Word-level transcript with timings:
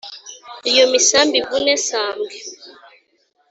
Iyo 0.69 0.83
misambi 0.91 1.35
ivune 1.41 1.73
sambwe 1.87 2.35